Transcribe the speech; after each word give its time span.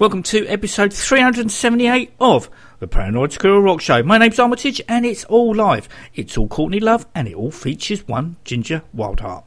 Welcome 0.00 0.22
to 0.22 0.46
episode 0.46 0.94
378 0.94 2.14
of 2.18 2.48
the 2.78 2.88
Paranoid 2.88 3.32
Squirrel 3.32 3.60
Rock 3.60 3.82
Show. 3.82 4.02
My 4.02 4.16
name's 4.16 4.38
Armitage 4.38 4.80
and 4.88 5.04
it's 5.04 5.24
all 5.24 5.54
live. 5.54 5.90
It's 6.14 6.38
all 6.38 6.48
Courtney 6.48 6.80
Love 6.80 7.06
and 7.14 7.28
it 7.28 7.34
all 7.34 7.50
features 7.50 8.08
one 8.08 8.36
Ginger 8.42 8.80
Wildheart. 8.96 9.44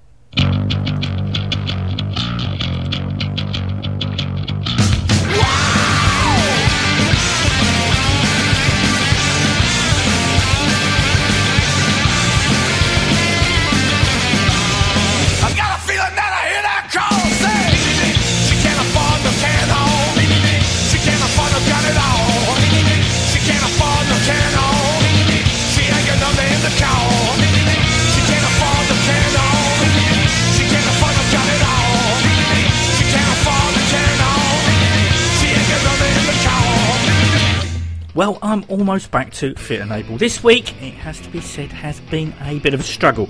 Well, 38.15 38.37
I'm 38.43 38.63
almost 38.67 39.09
back 39.09 39.33
to 39.33 39.55
fit 39.55 39.81
and 39.81 39.91
able. 39.91 40.17
This 40.17 40.43
week, 40.43 40.79
it 40.83 40.93
has 40.93 41.19
to 41.21 41.29
be 41.29 41.41
said, 41.41 41.71
has 41.71 41.99
been 41.99 42.31
a 42.41 42.59
bit 42.59 42.75
of 42.75 42.79
a 42.79 42.83
struggle. 42.83 43.27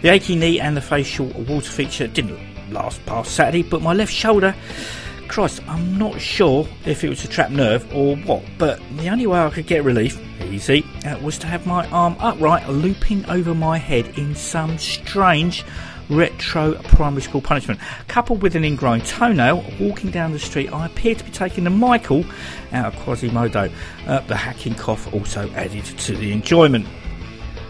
The 0.00 0.08
achy 0.08 0.36
knee 0.36 0.58
and 0.58 0.74
the 0.74 0.80
facial 0.80 1.26
water 1.26 1.70
feature 1.70 2.06
didn't 2.06 2.40
last 2.72 3.04
past 3.04 3.32
Saturday, 3.32 3.62
but 3.62 3.82
my 3.82 3.92
left 3.92 4.10
shoulder, 4.10 4.54
Christ, 5.28 5.60
I'm 5.68 5.98
not 5.98 6.18
sure 6.18 6.66
if 6.86 7.04
it 7.04 7.10
was 7.10 7.22
a 7.24 7.28
trapped 7.28 7.52
nerve 7.52 7.86
or 7.94 8.16
what, 8.16 8.42
but 8.56 8.80
the 8.96 9.10
only 9.10 9.26
way 9.26 9.38
I 9.38 9.50
could 9.50 9.66
get 9.66 9.84
relief, 9.84 10.18
easy, 10.40 10.82
uh, 11.04 11.18
was 11.18 11.36
to 11.40 11.46
have 11.46 11.66
my 11.66 11.86
arm 11.90 12.16
upright, 12.18 12.66
looping 12.70 13.26
over 13.26 13.54
my 13.54 13.76
head 13.76 14.18
in 14.18 14.34
some 14.34 14.78
strange 14.78 15.62
retro 16.08 16.74
primary 16.84 17.22
school 17.22 17.40
punishment. 17.40 17.80
Coupled 18.08 18.42
with 18.42 18.54
an 18.56 18.64
ingrown 18.64 19.00
toenail, 19.02 19.64
walking 19.80 20.10
down 20.10 20.32
the 20.32 20.38
street, 20.38 20.72
I 20.72 20.86
appear 20.86 21.14
to 21.14 21.24
be 21.24 21.30
taking 21.30 21.64
the 21.64 21.70
Michael 21.70 22.24
out 22.72 22.94
of 22.94 23.00
Quasimodo. 23.00 23.70
Uh, 24.06 24.20
the 24.20 24.36
hacking 24.36 24.74
cough 24.74 25.12
also 25.12 25.50
added 25.50 25.84
to 25.84 26.16
the 26.16 26.32
enjoyment. 26.32 26.86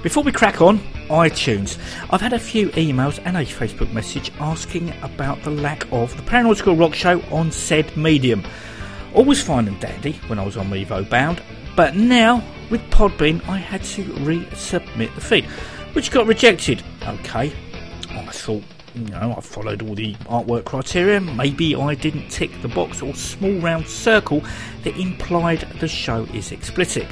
Before 0.02 0.24
we 0.24 0.32
crack 0.32 0.60
on, 0.60 0.80
iTunes. 1.08 1.78
I've 2.10 2.20
had 2.20 2.32
a 2.32 2.38
few 2.38 2.70
emails 2.70 3.20
and 3.24 3.36
a 3.36 3.44
Facebook 3.44 3.92
message 3.92 4.32
asking 4.40 4.92
about 5.02 5.42
the 5.42 5.50
lack 5.50 5.90
of 5.92 6.16
the 6.16 6.22
Paranoid 6.22 6.56
Squirrel 6.56 6.78
Rock 6.78 6.94
Show 6.94 7.20
on 7.30 7.52
said 7.52 7.96
medium. 7.96 8.42
Always 9.14 9.42
fine 9.42 9.68
and 9.68 9.78
dandy 9.78 10.12
when 10.26 10.38
I 10.38 10.44
was 10.44 10.56
on 10.56 10.70
Mevo 10.70 11.08
Bound, 11.08 11.42
but 11.76 11.94
now 11.94 12.42
with 12.70 12.80
Podbean 12.90 13.46
I 13.46 13.58
had 13.58 13.84
to 13.84 14.04
resubmit 14.04 15.14
the 15.14 15.20
feed, 15.20 15.44
which 15.92 16.10
got 16.10 16.26
rejected. 16.26 16.82
Okay, 17.06 17.52
thought, 18.32 18.62
you 18.94 19.04
know, 19.06 19.34
I 19.36 19.40
followed 19.40 19.82
all 19.82 19.94
the 19.94 20.14
artwork 20.26 20.64
criteria. 20.64 21.20
Maybe 21.20 21.74
I 21.74 21.94
didn't 21.94 22.28
tick 22.28 22.50
the 22.62 22.68
box 22.68 23.02
or 23.02 23.14
small 23.14 23.58
round 23.60 23.86
circle 23.86 24.42
that 24.84 24.96
implied 24.96 25.60
the 25.80 25.88
show 25.88 26.24
is 26.34 26.52
explicit. 26.52 27.06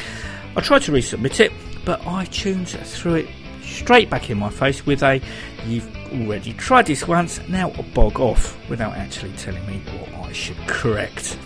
I 0.56 0.60
tried 0.60 0.82
to 0.82 0.92
resubmit 0.92 1.40
it, 1.40 1.52
but 1.84 2.00
iTunes 2.00 2.76
threw 2.84 3.14
it 3.14 3.28
straight 3.62 4.10
back 4.10 4.30
in 4.30 4.38
my 4.38 4.50
face 4.50 4.84
with 4.84 5.02
a 5.02 5.20
you've 5.66 5.88
already 6.12 6.52
tried 6.54 6.86
this 6.86 7.06
once, 7.06 7.40
now 7.48 7.70
bog 7.94 8.18
off, 8.18 8.58
without 8.68 8.94
actually 8.96 9.32
telling 9.34 9.64
me 9.66 9.80
what 9.98 10.28
I 10.28 10.32
should 10.32 10.56
correct. 10.66 11.38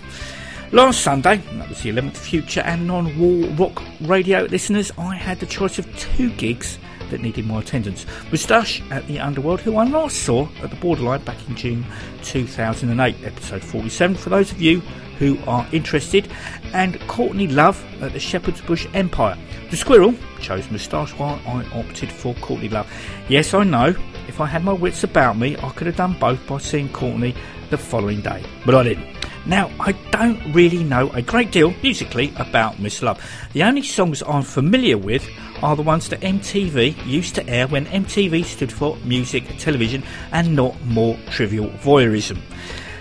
Last 0.72 1.02
Sunday, 1.02 1.36
that 1.36 1.68
was 1.68 1.82
the 1.82 1.90
11th 1.90 2.16
Future 2.16 2.62
and 2.62 2.86
non 2.86 3.16
war 3.18 3.48
rock 3.50 3.82
radio 4.00 4.42
listeners, 4.44 4.90
I 4.98 5.14
had 5.14 5.38
the 5.38 5.46
choice 5.46 5.78
of 5.78 5.96
two 5.96 6.30
gigs 6.30 6.78
that 7.14 7.22
needed 7.22 7.46
my 7.46 7.60
attendance. 7.60 8.06
Moustache 8.32 8.82
at 8.90 9.06
the 9.06 9.20
Underworld, 9.20 9.60
who 9.60 9.76
I 9.76 9.84
last 9.84 10.24
saw 10.24 10.48
at 10.64 10.70
the 10.70 10.76
Borderline 10.76 11.22
back 11.22 11.36
in 11.48 11.54
June 11.54 11.86
2008, 12.24 13.14
episode 13.24 13.62
47, 13.62 14.16
for 14.16 14.30
those 14.30 14.50
of 14.50 14.60
you 14.60 14.80
who 15.20 15.38
are 15.46 15.64
interested, 15.70 16.28
and 16.72 16.98
Courtney 17.06 17.46
Love 17.46 17.80
at 18.02 18.12
the 18.12 18.18
Shepherd's 18.18 18.60
Bush 18.60 18.88
Empire. 18.94 19.38
The 19.70 19.76
Squirrel 19.76 20.12
chose 20.40 20.68
Moustache 20.72 21.12
while 21.12 21.40
I 21.46 21.64
opted 21.72 22.10
for 22.10 22.34
Courtney 22.34 22.68
Love. 22.68 22.92
Yes, 23.28 23.54
I 23.54 23.62
know, 23.62 23.94
if 24.26 24.40
I 24.40 24.46
had 24.46 24.64
my 24.64 24.72
wits 24.72 25.04
about 25.04 25.38
me, 25.38 25.56
I 25.58 25.70
could 25.70 25.86
have 25.86 25.96
done 25.96 26.16
both 26.18 26.44
by 26.48 26.58
seeing 26.58 26.88
Courtney 26.88 27.32
the 27.70 27.78
following 27.78 28.22
day, 28.22 28.42
but 28.66 28.74
I 28.74 28.82
didn't. 28.82 29.06
Now, 29.46 29.70
I 29.78 29.92
don't 30.10 30.52
really 30.52 30.82
know 30.82 31.10
a 31.10 31.22
great 31.22 31.52
deal 31.52 31.74
musically 31.82 32.32
about 32.36 32.80
Miss 32.80 33.02
Love. 33.02 33.22
The 33.52 33.62
only 33.62 33.82
songs 33.82 34.22
I'm 34.26 34.42
familiar 34.42 34.96
with 34.96 35.28
are 35.64 35.74
the 35.74 35.82
ones 35.82 36.10
that 36.10 36.20
MTV 36.20 37.06
used 37.06 37.34
to 37.36 37.48
air 37.48 37.66
when 37.66 37.86
MTV 37.86 38.44
stood 38.44 38.70
for 38.70 38.98
music 38.98 39.44
television 39.58 40.02
and 40.30 40.54
not 40.54 40.78
more 40.84 41.18
trivial 41.30 41.68
voyeurism. 41.82 42.38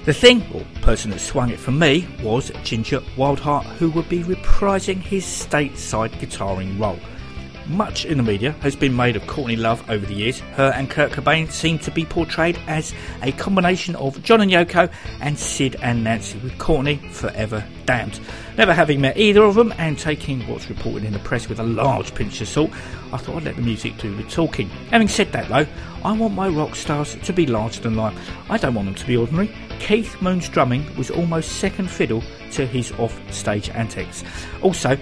The 0.05 0.13
thing, 0.13 0.41
or 0.53 0.63
person 0.81 1.11
that 1.11 1.19
swung 1.19 1.49
it 1.49 1.59
for 1.59 1.71
me, 1.71 2.07
was 2.21 2.53
Ginger 2.63 3.01
Wildheart, 3.17 3.65
who 3.65 3.89
would 3.91 4.07
be 4.07 4.23
reprising 4.23 5.01
his 5.01 5.25
stateside 5.25 6.11
guitaring 6.13 6.79
role. 6.79 6.99
Much 7.67 8.03
in 8.03 8.17
the 8.17 8.23
media 8.23 8.51
has 8.61 8.75
been 8.75 8.95
made 8.95 9.15
of 9.15 9.25
Courtney 9.25 9.55
Love 9.55 9.89
over 9.89 10.05
the 10.05 10.13
years. 10.13 10.39
Her 10.39 10.73
and 10.75 10.89
Kurt 10.89 11.11
Cobain 11.11 11.49
seem 11.49 11.79
to 11.79 11.91
be 11.91 12.03
portrayed 12.03 12.59
as 12.67 12.93
a 13.21 13.31
combination 13.31 13.95
of 13.95 14.21
John 14.21 14.41
and 14.41 14.51
Yoko 14.51 14.91
and 15.21 15.39
Sid 15.39 15.77
and 15.81 16.03
Nancy, 16.03 16.37
with 16.39 16.57
Courtney 16.57 16.97
forever 17.11 17.63
damned. 17.85 18.19
Never 18.57 18.73
having 18.73 18.99
met 19.01 19.17
either 19.17 19.43
of 19.43 19.55
them 19.55 19.73
and 19.77 19.97
taking 19.97 20.45
what's 20.47 20.69
reported 20.69 21.05
in 21.05 21.13
the 21.13 21.19
press 21.19 21.47
with 21.47 21.59
a 21.59 21.63
large 21.63 22.13
pinch 22.13 22.41
of 22.41 22.49
salt, 22.49 22.71
I 23.13 23.17
thought 23.17 23.37
I'd 23.37 23.43
let 23.43 23.55
the 23.55 23.61
music 23.61 23.97
do 23.97 24.13
the 24.13 24.23
talking. 24.23 24.67
Having 24.89 25.07
said 25.07 25.31
that 25.31 25.47
though, 25.47 25.65
I 26.03 26.11
want 26.11 26.33
my 26.33 26.49
rock 26.49 26.75
stars 26.75 27.15
to 27.15 27.33
be 27.33 27.45
larger 27.45 27.81
than 27.81 27.95
life. 27.95 28.17
I 28.49 28.57
don't 28.57 28.73
want 28.73 28.87
them 28.87 28.95
to 28.95 29.07
be 29.07 29.15
ordinary. 29.15 29.55
Keith 29.79 30.21
Moon's 30.21 30.49
drumming 30.49 30.95
was 30.97 31.09
almost 31.09 31.53
second 31.53 31.89
fiddle 31.89 32.23
to 32.51 32.65
his 32.65 32.91
off 32.93 33.17
stage 33.33 33.69
antics. 33.69 34.23
Also, 34.61 34.97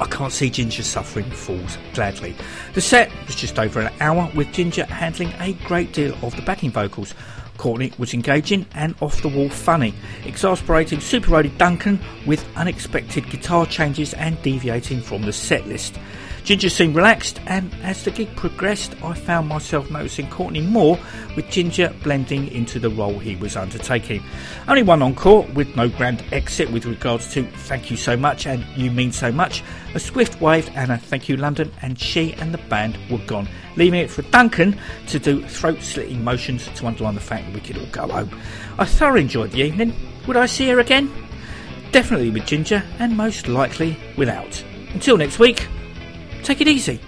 I 0.00 0.06
can't 0.06 0.32
see 0.32 0.50
Ginger 0.50 0.82
suffering 0.82 1.30
fools 1.30 1.78
gladly. 1.94 2.34
The 2.74 2.80
set 2.80 3.12
was 3.26 3.34
just 3.34 3.58
over 3.58 3.80
an 3.80 3.92
hour 4.00 4.30
with 4.34 4.52
Ginger 4.52 4.84
handling 4.86 5.32
a 5.38 5.52
great 5.66 5.92
deal 5.92 6.14
of 6.22 6.34
the 6.34 6.42
backing 6.42 6.70
vocals. 6.70 7.14
Courtney 7.56 7.92
was 7.98 8.14
engaging 8.14 8.66
and 8.74 8.96
off 9.00 9.22
the 9.22 9.28
wall 9.28 9.48
funny, 9.48 9.94
exasperating 10.24 11.00
Super 11.00 11.30
Roadie 11.30 11.56
Duncan 11.56 12.00
with 12.26 12.44
unexpected 12.56 13.30
guitar 13.30 13.66
changes 13.66 14.12
and 14.14 14.40
deviating 14.42 15.00
from 15.00 15.22
the 15.22 15.32
set 15.32 15.66
list. 15.68 15.98
Ginger 16.44 16.68
seemed 16.68 16.94
relaxed, 16.94 17.40
and 17.46 17.74
as 17.82 18.04
the 18.04 18.10
gig 18.10 18.36
progressed, 18.36 18.94
I 19.02 19.14
found 19.14 19.48
myself 19.48 19.90
noticing 19.90 20.28
Courtney 20.28 20.60
more, 20.60 20.98
with 21.36 21.48
Ginger 21.48 21.94
blending 22.02 22.48
into 22.48 22.78
the 22.78 22.90
role 22.90 23.18
he 23.18 23.34
was 23.36 23.56
undertaking. 23.56 24.22
Only 24.68 24.82
one 24.82 25.00
encore, 25.00 25.44
with 25.54 25.74
no 25.74 25.88
grand 25.88 26.22
exit 26.32 26.70
with 26.70 26.84
regards 26.84 27.32
to 27.32 27.44
thank 27.44 27.90
you 27.90 27.96
so 27.96 28.14
much 28.14 28.46
and 28.46 28.62
you 28.76 28.90
mean 28.90 29.10
so 29.10 29.32
much. 29.32 29.64
A 29.94 29.98
swift 29.98 30.38
wave 30.42 30.68
and 30.74 30.92
a 30.92 30.98
thank 30.98 31.30
you 31.30 31.38
London, 31.38 31.72
and 31.80 31.98
she 31.98 32.34
and 32.34 32.52
the 32.52 32.58
band 32.68 32.98
were 33.10 33.24
gone, 33.26 33.48
leaving 33.76 34.00
it 34.00 34.10
for 34.10 34.20
Duncan 34.22 34.78
to 35.06 35.18
do 35.18 35.42
throat 35.46 35.80
slitting 35.80 36.22
motions 36.22 36.68
to 36.74 36.86
underline 36.86 37.14
the 37.14 37.22
fact 37.22 37.46
that 37.46 37.54
we 37.54 37.60
could 37.60 37.78
all 37.78 37.86
go 37.86 38.06
home. 38.06 38.38
I 38.78 38.84
thoroughly 38.84 39.22
enjoyed 39.22 39.52
the 39.52 39.62
evening. 39.62 39.94
Would 40.26 40.36
I 40.36 40.44
see 40.44 40.68
her 40.68 40.78
again? 40.78 41.10
Definitely 41.90 42.28
with 42.28 42.44
Ginger, 42.44 42.82
and 42.98 43.16
most 43.16 43.48
likely 43.48 43.96
without. 44.18 44.62
Until 44.92 45.16
next 45.16 45.38
week, 45.38 45.66
Take 46.44 46.60
it 46.60 46.68
easy. 46.68 46.92
This 46.92 47.00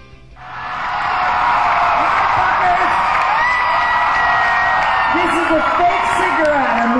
is 5.31 5.47
a 5.53 5.61
fake 5.77 6.05
cigarette. 6.17 6.81
I'm 6.81 6.97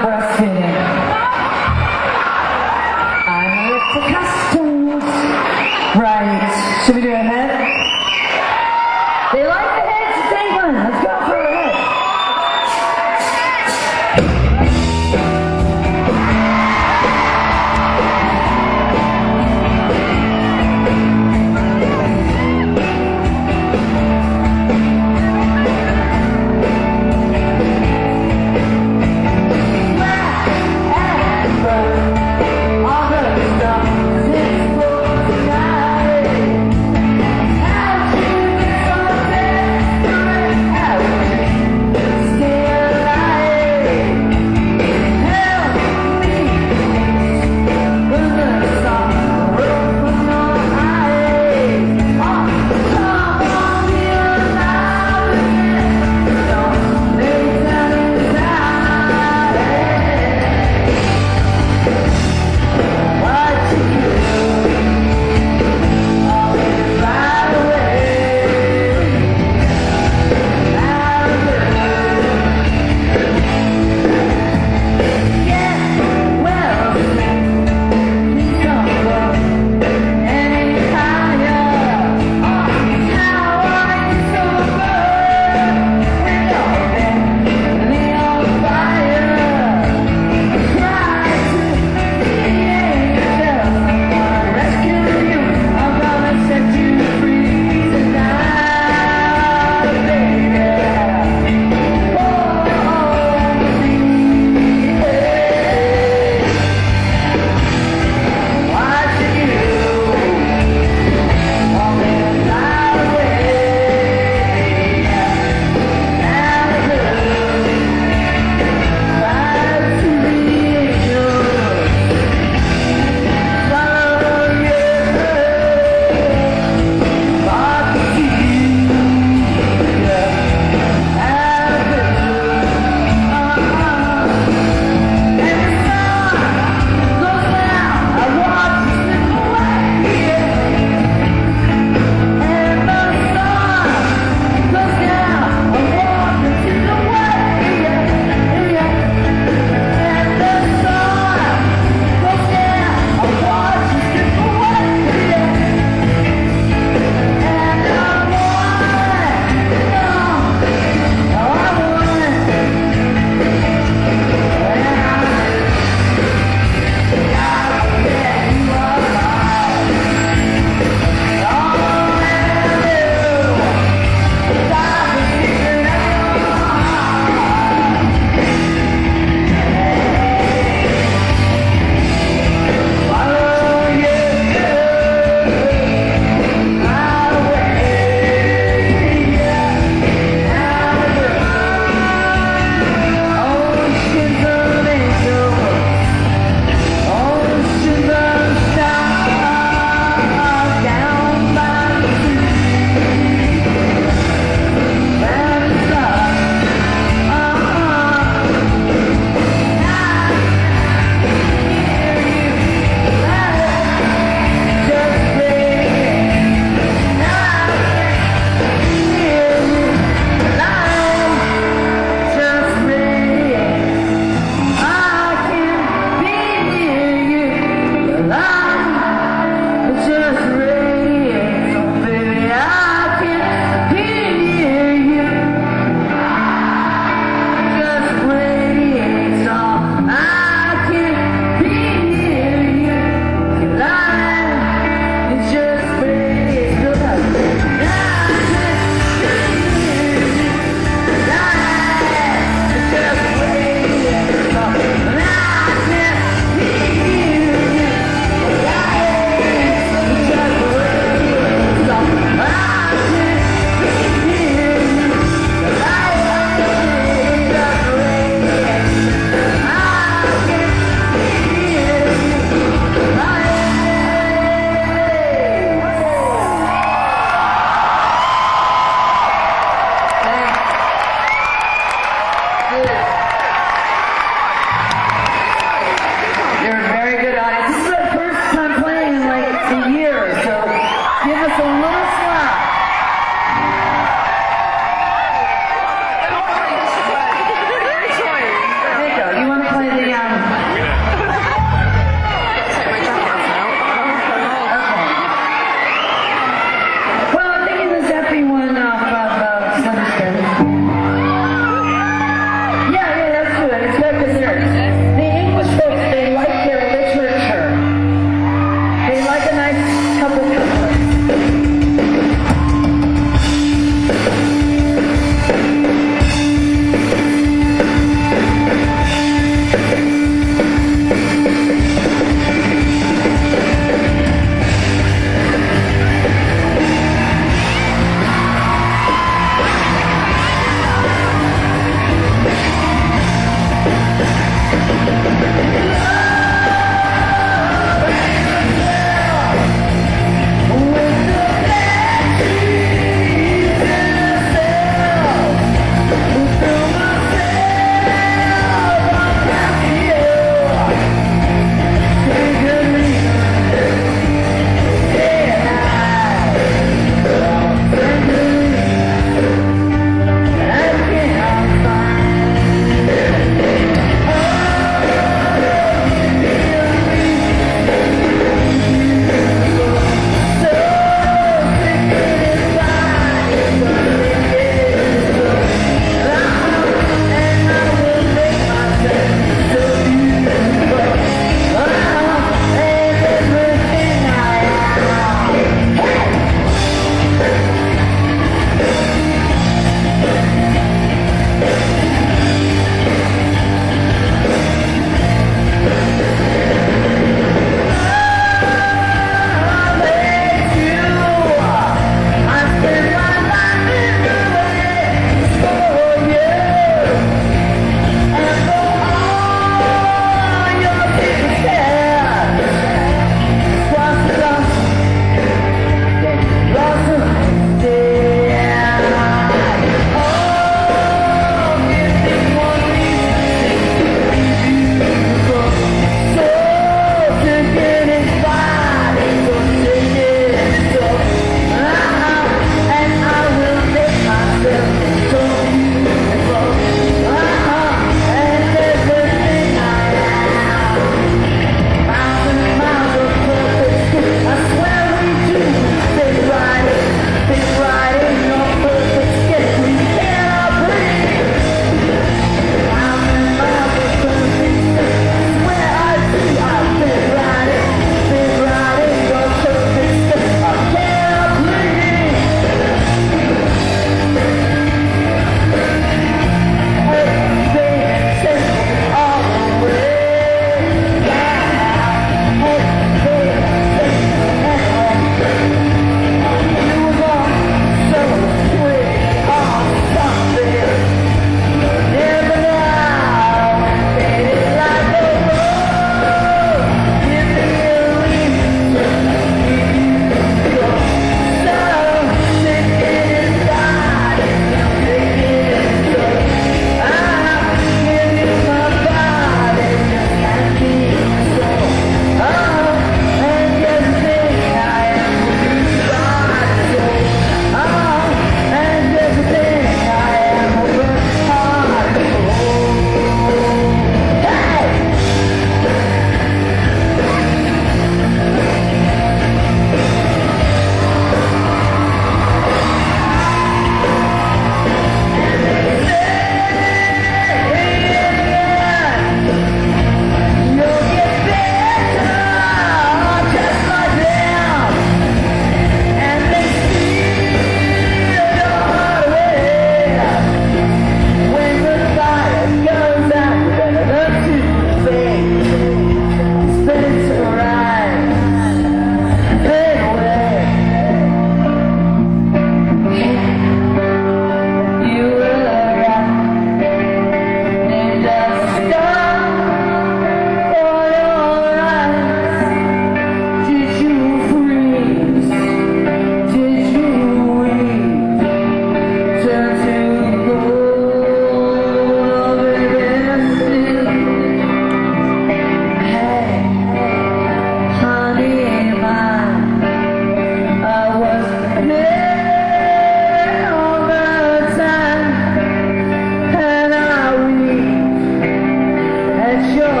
at 599.63 600.00